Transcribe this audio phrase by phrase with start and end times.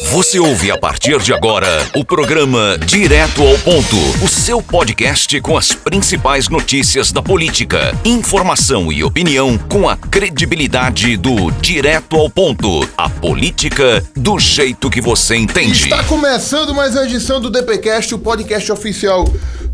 [0.00, 5.56] Você ouve a partir de agora o programa Direto ao Ponto, o seu podcast com
[5.56, 12.88] as principais notícias da política, informação e opinião com a credibilidade do Direto ao Ponto,
[12.96, 15.84] a política do jeito que você entende.
[15.84, 19.26] Está começando mais uma edição do DPcast, o podcast oficial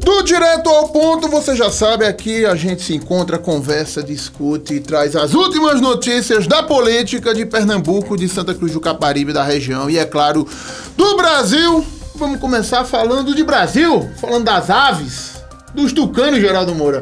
[0.08, 1.28] do Direto ao Ponto.
[1.28, 6.46] Você já sabe, aqui a gente se encontra, conversa, discute e traz as últimas notícias
[6.46, 10.48] da política de Pernambuco, de Santa Cruz do Caparibe, da região e, é claro,
[10.96, 11.84] do Brasil.
[12.14, 15.42] Vamos começar falando de Brasil, falando das aves,
[15.74, 17.00] dos tucanos, Geraldo Moura.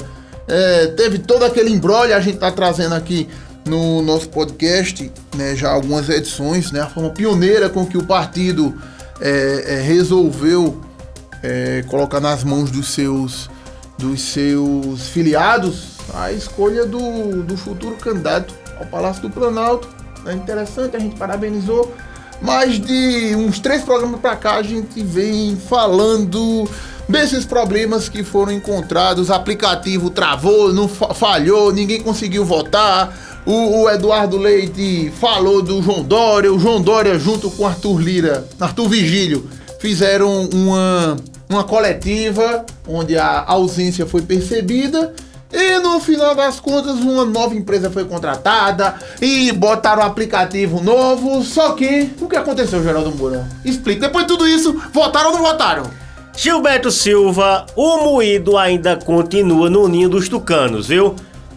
[0.48, 3.28] É, teve todo aquele embrolho, a gente tá trazendo aqui
[3.64, 8.74] no nosso podcast, né, já algumas edições, né, a forma pioneira com que o partido
[9.20, 10.80] é, é, resolveu
[11.42, 13.48] é, colocar nas mãos dos seus,
[13.98, 19.88] dos seus filiados a escolha do, do futuro candidato ao Palácio do Planalto.
[20.26, 21.94] É interessante, a gente parabenizou.
[22.40, 26.68] Mas de uns três programas para cá a gente vem falando
[27.08, 29.30] desses problemas que foram encontrados.
[29.30, 33.16] Aplicativo travou, não falhou, ninguém conseguiu votar.
[33.46, 38.44] O, o, Eduardo Leite falou do João Dória, o João Dória junto com Arthur Lira,
[38.58, 39.48] Arthur Vigílio,
[39.86, 41.16] fizeram uma,
[41.48, 45.14] uma coletiva onde a ausência foi percebida
[45.52, 51.40] e no final das contas, uma nova empresa foi contratada e botaram um aplicativo novo.
[51.44, 53.48] Só que, o que aconteceu, Geraldo Moura?
[53.64, 54.08] Explica.
[54.08, 55.84] Depois de tudo isso, votaram ou não votaram?
[56.36, 61.14] Gilberto Silva, o moído ainda continua no ninho dos tucanos, viu?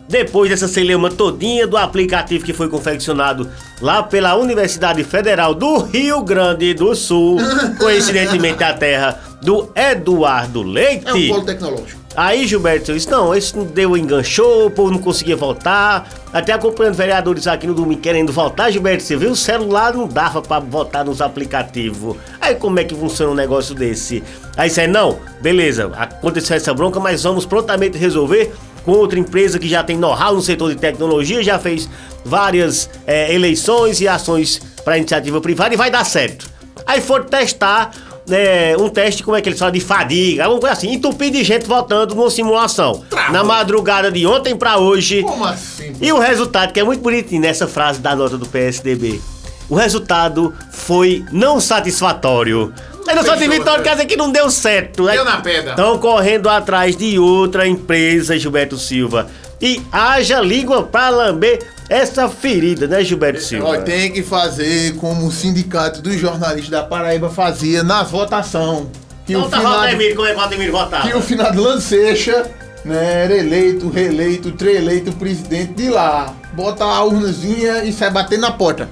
[0.10, 3.48] Depois dessa celeuma todinha do aplicativo que foi confeccionado
[3.80, 7.38] lá pela Universidade Federal do Rio Grande do Sul,
[7.78, 11.06] coincidentemente a terra do Eduardo Leite.
[11.06, 12.00] É um polo tecnológico.
[12.16, 16.10] Aí Gilberto disse, não, esse não deu, enganchou, o povo não conseguia voltar.
[16.34, 19.32] Até acompanhando vereadores aqui no domingo querendo voltar, Gilberto, você viu?
[19.32, 22.18] O celular não dava para votar nos aplicativos.
[22.42, 24.24] Aí como é que funciona um negócio desse?
[24.58, 28.54] Aí você, não, beleza, aconteceu essa bronca, mas vamos prontamente resolver
[28.84, 31.90] com outra empresa que já tem know-how no setor de tecnologia, já fez
[32.24, 36.50] várias é, eleições e ações para iniciativa privada e vai dar certo.
[36.86, 37.92] Aí foram testar
[38.30, 41.44] é, um teste, como é que eles falam, de fadiga, alguma coisa assim, entupido de
[41.44, 43.04] gente votando numa simulação.
[43.10, 43.32] Trava.
[43.32, 45.24] Na madrugada de ontem para hoje.
[45.24, 45.96] Como assim?
[46.00, 49.22] E o resultado, que é muito bonitinho nessa frase da nota do PSDB.
[49.70, 52.74] O resultado foi não satisfatório.
[53.06, 55.06] Não só de vitória quer dizer que não deu certo.
[55.06, 55.72] Deu na pedra.
[55.72, 59.28] Estão correndo atrás de outra empresa, Gilberto Silva.
[59.62, 61.60] E haja língua pra lamber
[61.90, 63.80] essa ferida, né, Gilberto Silva?
[63.80, 68.90] Tem que fazer como o sindicato dos jornalistas da Paraíba fazia na votação.
[69.26, 71.08] Que então o tá final, Emílio, como é que o Ademir votava?
[71.08, 72.50] Que o final de Lancecha
[72.86, 76.34] né, era eleito, reeleito, treeleito presidente de lá.
[76.54, 78.90] Bota a urnazinha e sai bater na porta.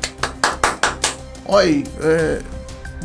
[1.47, 2.39] Olha aí, é,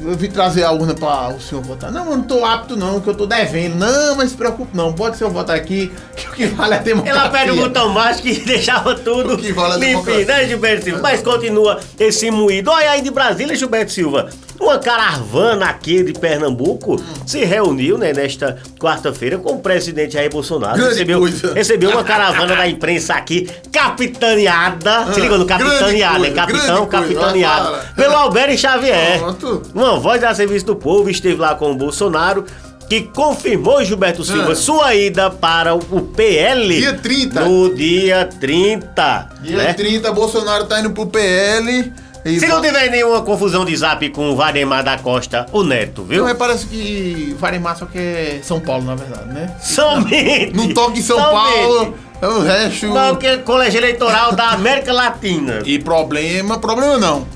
[0.05, 1.93] eu vim trazer a urna para o senhor votar.
[1.93, 3.77] Não, eu não tô apto não, que eu tô devendo.
[3.77, 6.79] Não, mas se preocupe não, pode ser eu votar aqui, que o que vale é
[6.79, 7.21] a democracia.
[7.21, 11.03] Ela botão mágico que deixava tudo o que vale é limpinho, né, Gilberto Silva?
[11.03, 12.71] Mas continua esse moído.
[12.71, 14.31] Olha aí de Brasília, Gilberto Silva.
[14.63, 20.81] Uma caravana aqui de Pernambuco se reuniu né, nesta quarta-feira com o presidente Jair Bolsonaro.
[20.81, 21.21] recebeu,
[21.53, 24.99] recebeu uma caravana da imprensa aqui, capitaneada.
[24.99, 26.31] Ah, se liga no capitaneado, né?
[26.31, 27.77] Capitão, capitaneado.
[27.97, 29.19] Pelo Alberto Xavier.
[29.19, 29.63] Pronto.
[29.75, 32.45] Uma voz da Serviço do Povo esteve lá com o Bolsonaro
[32.89, 34.55] que confirmou Gilberto Silva ah.
[34.55, 36.77] sua ida para o PL.
[36.79, 37.41] Dia 30.
[37.41, 39.29] No dia 30.
[39.43, 39.73] Dia né?
[39.73, 41.93] 30, Bolsonaro tá indo pro PL.
[42.25, 46.05] E Se não tiver nenhuma confusão de zap com o Varemar da Costa, o Neto,
[46.05, 46.25] viu?
[46.25, 49.57] Não, parece que Varemar só quer São Paulo, na verdade, né?
[49.61, 50.53] Somente!
[50.55, 51.35] Não toque em São Somente.
[51.35, 52.87] Paulo, é o resto...
[52.87, 55.63] Não, que é colégio eleitoral da América Latina.
[55.65, 57.27] E problema, problema não.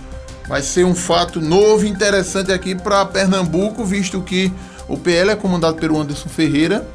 [0.48, 4.52] Vai ser um fato novo e interessante aqui para Pernambuco, visto que
[4.88, 6.86] o PL é comandado pelo Anderson Ferreira,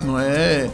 [0.00, 0.70] não é?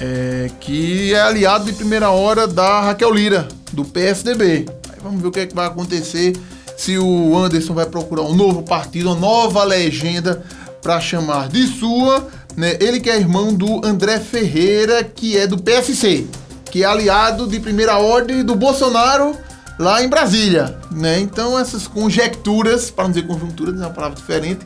[0.00, 0.50] é?
[0.60, 4.66] Que é aliado de primeira hora da Raquel Lira, do PSDB.
[5.06, 6.36] Vamos ver o que, é que vai acontecer
[6.76, 10.44] se o Anderson vai procurar um novo partido, uma nova legenda
[10.82, 12.26] para chamar de sua.
[12.56, 12.76] Né?
[12.80, 16.26] Ele que é irmão do André Ferreira, que é do PSC,
[16.72, 19.36] que é aliado de primeira ordem do Bolsonaro
[19.78, 20.76] lá em Brasília.
[20.90, 21.20] Né?
[21.20, 24.64] Então essas conjecturas, para não dizer conjunturas, é uma palavra diferente,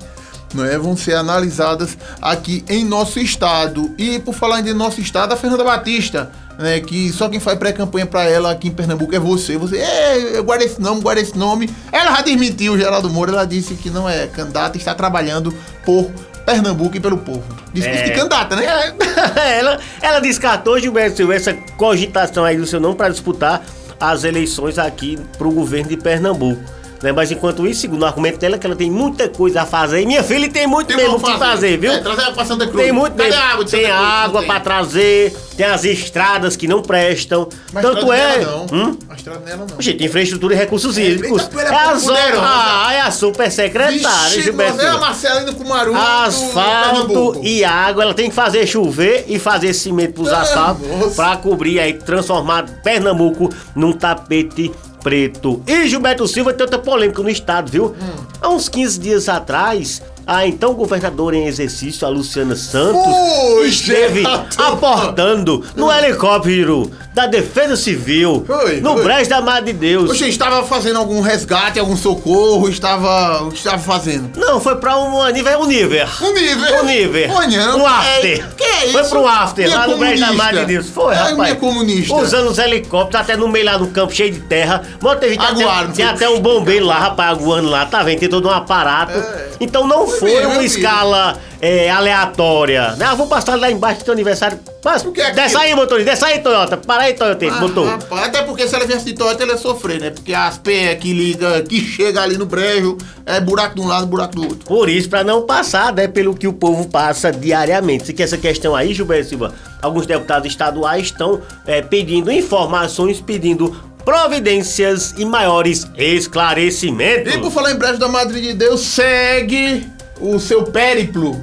[0.54, 3.94] não é, vão ser analisadas aqui em nosso estado.
[3.98, 6.30] E por falar em nosso estado, a Fernanda Batista
[6.60, 9.56] né, que só quem faz pré-campanha para ela aqui em Pernambuco é você.
[9.56, 11.70] Você, é, guarda esse nome, guarda esse nome.
[11.90, 15.54] Ela já desmentiu, Geraldo Moura, ela disse que não é candidata, está trabalhando
[15.84, 16.10] por
[16.44, 17.42] Pernambuco e pelo povo.
[17.72, 18.02] Disse é.
[18.02, 18.66] que candidata, né?
[19.58, 23.62] ela, ela descartou, Gilberto Silva, essa cogitação aí do seu nome para disputar
[23.98, 26.62] as eleições aqui para o governo de Pernambuco.
[27.02, 27.12] Né?
[27.12, 30.02] Mas enquanto isso, segundo o argumento dela, que ela tem muita coisa a fazer.
[30.02, 31.92] E minha filha tem muito Tem mesmo o que fazer, viu?
[31.92, 32.84] É, trazer água pra Santa Cruz.
[32.84, 33.42] Tem muito Cadê mesmo.
[33.42, 33.94] água tem Cruz?
[33.96, 37.48] Água pra trazer, tem as estradas que não prestam.
[37.72, 38.38] Mas Tanto é.
[38.38, 38.78] nela não.
[38.78, 38.98] Hum?
[39.08, 39.80] A estrada nela não.
[39.80, 41.42] Gente, infraestrutura e recursos hídricos.
[41.42, 42.18] eita, ela É é a zona.
[42.42, 44.80] Ah, é a super secretária, Vixe, Gilberto.
[44.80, 45.00] é a Silva.
[45.06, 45.94] Marcelina com Maru.
[45.96, 51.80] Asfalto e água, ela tem que fazer chover e fazer cimento pros asfaltos pra cobrir
[51.80, 54.70] aí, transformar Pernambuco num tapete
[55.02, 55.62] preto.
[55.66, 57.86] E Gilberto Silva tem outra polêmica no estado, viu?
[57.86, 58.24] Hum.
[58.40, 64.24] Há uns 15 dias atrás, a então governadora em exercício, a Luciana Santos, Oi, esteve
[64.56, 69.02] aportando no helicóptero da Defesa Civil, Oi, no oi.
[69.02, 70.10] Brejo da Madre de Deus.
[70.10, 73.42] Oxe, estava fazendo algum resgate, algum socorro, estava.
[73.42, 74.30] O que estava fazendo?
[74.38, 76.06] Não, foi pra um nível, um nível.
[76.22, 76.74] Um nível.
[76.82, 77.28] Um nível.
[77.28, 77.78] Não.
[77.80, 78.38] Um after.
[78.40, 79.10] É, que é Foi isso?
[79.10, 80.32] pro after, Minha lá no Brejo da.
[80.32, 80.88] Madre de Deus.
[80.88, 81.36] Foi, É, rapaz.
[81.36, 82.14] minha comunista.
[82.14, 84.82] Usando os helicópteros, até no meio lá do campo, cheio de terra.
[85.20, 86.14] Teve Aguaram, até, tem foi.
[86.14, 88.20] até um bombeiro lá, rapaz, aguando lá, tá vendo?
[88.20, 89.12] Tem todo um aparato.
[89.18, 89.49] É.
[89.60, 92.92] Então não Foi foi, mesmo, uma escala é, aleatória.
[92.96, 93.04] Né?
[93.04, 94.58] Ah, vou passar lá embaixo do teu aniversário.
[94.82, 96.78] Mas, que é desce aí, motorista, desce aí, Toyota.
[96.78, 97.86] Para aí, Toyota, Ah, motor.
[97.86, 100.08] rapaz, até porque se ela viesse de Toyota, ela ia sofrer, né?
[100.08, 102.96] Porque as penhas que liga, que chega ali no brejo,
[103.26, 104.64] é buraco de um lado, buraco do outro.
[104.64, 108.06] Por isso, pra não passar, né, pelo que o povo passa diariamente.
[108.06, 109.52] Se que essa questão aí, Gilberto Silva,
[109.82, 117.34] alguns deputados estaduais estão é, pedindo informações, pedindo providências e maiores esclarecimentos.
[117.34, 119.86] E por falar em brejo da Madre de Deus, segue
[120.20, 121.40] o seu périplo,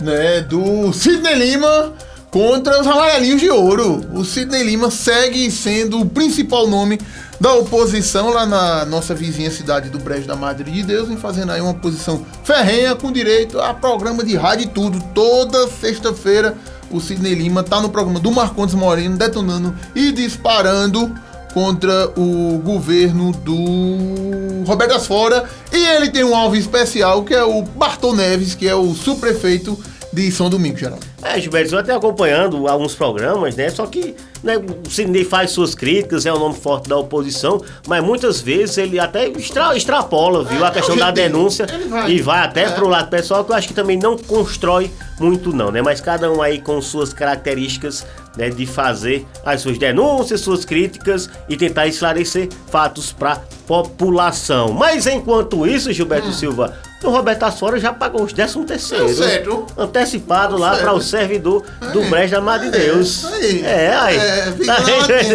[0.00, 0.40] né?
[0.42, 1.92] Do Sidney Lima
[2.30, 4.04] contra os amarelinhos de ouro.
[4.14, 7.00] O Sidney Lima segue sendo o principal nome
[7.40, 11.52] da oposição lá na nossa vizinha cidade do Brejo da Madre de Deus, em fazendo
[11.52, 15.02] aí uma posição ferrenha com direito a programa de rádio e tudo.
[15.14, 16.56] Toda sexta-feira
[16.90, 21.14] o Sidney Lima tá no programa do Marcondes Moreno, detonando e disparando
[21.52, 25.48] contra o governo do Roberto Asfora.
[25.72, 29.78] E ele tem um alvo especial, que é o Bartol Neves, que é o subprefeito
[30.12, 31.06] de São Domingos, Geraldo.
[31.22, 33.70] É, Gilberto, eu até acompanhando alguns programas, né?
[33.70, 38.02] Só que né, o Sidney faz suas críticas, é um nome forte da oposição, mas
[38.02, 40.64] muitas vezes ele até extra- extrapola, viu?
[40.64, 42.10] É, a questão da denúncia vai.
[42.10, 42.70] e vai até É.
[42.70, 45.82] pro lado pessoal, que eu acho que também não constrói muito, não, né?
[45.82, 48.06] Mas cada um aí com suas características,
[48.36, 54.72] né, de fazer as suas denúncias, suas críticas e tentar esclarecer fatos pra população.
[54.72, 56.32] Mas enquanto isso, Gilberto Hum.
[56.32, 59.06] Silva, o Roberto Asfora já pagou os 13 terceiro.
[59.08, 59.66] Tá certo.
[59.76, 60.82] Antecipado lá Certo.
[60.82, 62.10] para o servidor do Aí.
[62.10, 63.24] Brejo da Madre de É, Deus.
[63.24, 63.64] aí.
[63.64, 64.16] É, aí.
[64.16, 65.34] É, Tá batendo.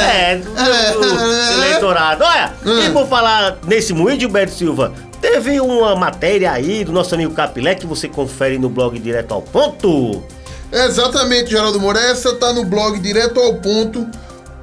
[0.00, 1.52] É, do, do É.
[1.54, 2.24] eleitorado.
[2.24, 2.52] Olha,
[2.86, 7.74] e por falar nesse moinho, Gilberto Silva, teve uma matéria aí do nosso amigo Capilé
[7.74, 10.22] que você confere no blog Direto ao Ponto.
[10.72, 12.00] Exatamente, Geraldo Moura.
[12.00, 14.08] Essa tá no blog direto ao ponto,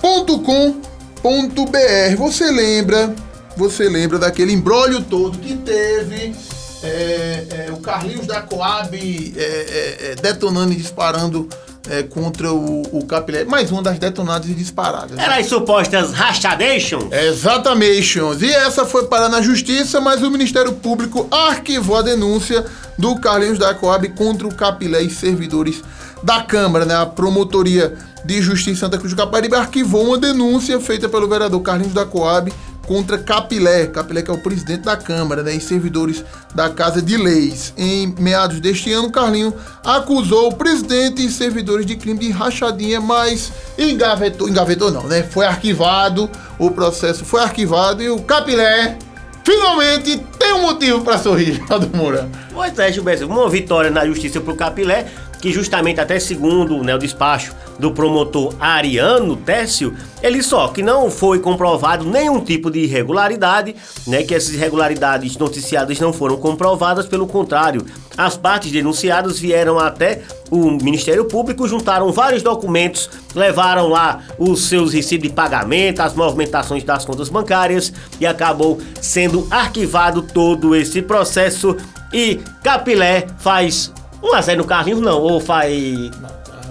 [0.02, 0.81] ponto com,
[1.22, 2.16] ponto br.
[2.18, 3.13] Você lembra,
[3.60, 6.34] você lembra daquele embrólio todo que teve
[6.82, 11.50] é, é, o Carlinhos da Coab é, é, é, detonando e disparando
[11.90, 13.44] é, contra o, o Capilé.
[13.44, 15.12] Mais uma das detonadas e disparadas.
[15.12, 15.26] né?
[15.26, 17.12] Era as supostas rachadations.
[17.12, 18.18] Exatamente.
[18.42, 22.66] E essa foi parar na justiça, mas o Ministério Público arquivou a denúncia
[22.98, 25.84] do Carlinhos da Coab contra o Capilé e servidores
[26.24, 26.96] da Câmara, né?
[26.96, 31.94] A Promotoria de Justiça Santa Cruz do Caparibe arquivou uma denúncia feita pelo vereador Carlinhos
[31.94, 32.54] da Coab
[32.90, 37.18] contra Capilé, Capilé que é o presidente da Câmara, né, e servidores da Casa de
[37.18, 37.72] Leis.
[37.78, 39.54] Em meados deste ano, Carlinho
[39.86, 45.22] acusou o presidente e servidores de crime de rachadinha, mas engavetou, engavetou não, né?
[45.22, 46.28] Foi arquivado,
[46.58, 48.98] o processo foi arquivado e o Capilé
[49.44, 52.28] finalmente tem um motivo para sorrir, Geraldo Moura.
[52.52, 55.06] Pois é, Gilberto, uma vitória na justiça pro Capilé,
[55.42, 61.10] que justamente até segundo né, o despacho do promotor Ariano Técio, ele só que não
[61.10, 67.26] foi comprovado nenhum tipo de irregularidade, né, que essas irregularidades noticiadas não foram comprovadas, pelo
[67.26, 67.86] contrário,
[68.18, 74.94] as partes denunciadas vieram até o Ministério Público, juntaram vários documentos, levaram lá os seus
[74.94, 81.78] recibos de pagamento, as movimentações das contas bancárias e acabou sendo arquivado todo esse processo
[82.12, 85.73] e Capilé faz 1 a 0 no Carlinhos não, ou faz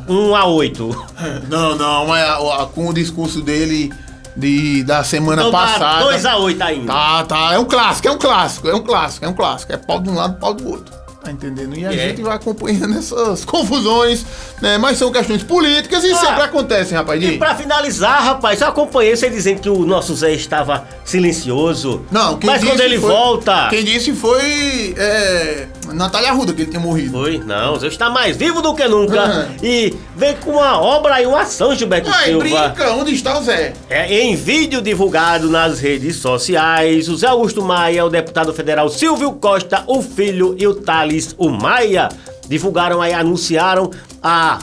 [0.09, 1.07] 1 a 8.
[1.49, 3.93] Não, não, mas a- a- com o discurso dele
[4.37, 6.05] de, da semana Então passada.
[6.05, 6.93] 2 a 8 ainda.
[6.93, 7.55] Tá, tá.
[7.55, 9.73] É um clássico, é um clássico, é um clássico, é um clássico.
[9.73, 10.97] É pau de um lado, pau do outro.
[11.23, 11.76] Tá entendendo?
[11.76, 11.97] E a É.
[12.09, 14.25] gente vai acompanhando essas confusões,
[14.62, 14.78] né?
[14.78, 16.17] Mas são questões políticas e Ah.
[16.17, 17.23] sempre acontecem, rapaz.
[17.23, 22.02] E pra finalizar, rapaz, eu acompanhei você dizendo que o nosso Zé estava silencioso.
[22.11, 23.67] Não, quem Mas quando disse ele foi- volta.
[23.69, 24.95] Quem disse foi.
[24.97, 27.12] É, Natália Arruda, que ele tinha morrido.
[27.12, 29.21] Foi, não, Zeus está mais vivo do que nunca.
[29.21, 29.49] Aham.
[29.62, 32.40] E vem com uma obra e uma ação, Gilberto Ai, Silva.
[32.40, 33.73] brinca, onde está o Zé?
[33.88, 39.33] É, em vídeo divulgado nas redes sociais, o Zé Augusto Maia, o deputado federal Silvio
[39.33, 42.09] Costa, o filho e o Thales, o Maia,
[42.49, 43.90] divulgaram aí, anunciaram
[44.23, 44.59] a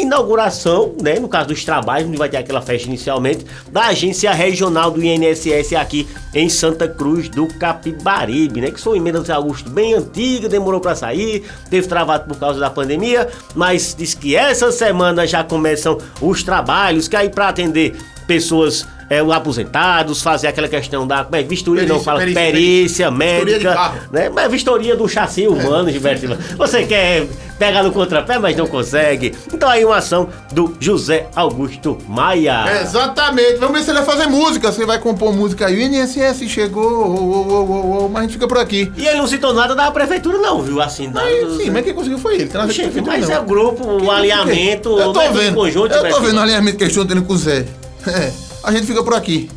[0.00, 4.90] inauguração, né, no caso dos trabalhos, onde vai ter aquela festa inicialmente, da agência regional
[4.90, 9.94] do INSS aqui em Santa Cruz do Capibaribe, né, que são emendas Zé Augusto bem
[9.94, 15.26] antiga, demorou para sair, teve travado por causa da pandemia, mas diz que essa semana
[15.26, 21.26] já começam os trabalhos, que aí para atender pessoas é, aposentados, fazer aquela questão da
[21.32, 24.28] é, vistoria, não Perícia, fala perícia, perícia, de médica, né?
[24.28, 26.38] Mas vistoria do chassi humano, Gilberto Silva.
[26.56, 27.26] Você quer
[27.58, 29.34] pegar no contrapé, mas não consegue.
[29.52, 32.80] Então aí uma ação do José Augusto Maia.
[32.82, 33.56] Exatamente.
[33.56, 34.70] Vamos ver se ele vai fazer música.
[34.70, 35.76] Se ele vai compor música aí.
[35.76, 38.90] O INSS chegou, ô, ô, ô, mas a gente fica por aqui.
[38.96, 40.80] E ele não citou nada da prefeitura, não, viu?
[40.80, 42.50] Assim, da, Aí, sim, mas quem conseguiu foi ele.
[42.52, 42.72] Nada
[43.06, 43.34] mas não.
[43.34, 45.54] é o grupo, o alinhamento, Eu tô né, vendo.
[45.54, 47.66] conjunto, eu tô vendo o alinhamento que eles estão tendo com o Zé.
[48.06, 48.47] É.
[48.68, 49.48] A gente fica por aqui.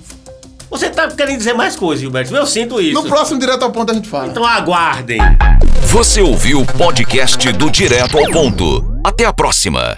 [0.70, 2.34] Você tá querendo dizer mais coisas, Gilberto?
[2.34, 2.94] Eu sinto isso.
[2.94, 4.28] No próximo Direto ao Ponto a gente fala.
[4.28, 5.20] Então aguardem.
[5.88, 8.82] Você ouviu o podcast do Direto ao Ponto.
[9.04, 9.98] Até a próxima.